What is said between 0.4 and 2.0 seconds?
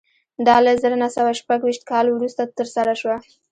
دا له زر نه سوه شپږ ویشت